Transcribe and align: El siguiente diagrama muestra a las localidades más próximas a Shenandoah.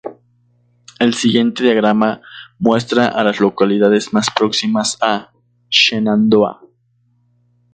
El 0.97 1.13
siguiente 1.13 1.63
diagrama 1.63 2.21
muestra 2.57 3.05
a 3.09 3.23
las 3.23 3.39
localidades 3.39 4.11
más 4.13 4.31
próximas 4.35 4.97
a 4.99 5.29
Shenandoah. 5.69 6.59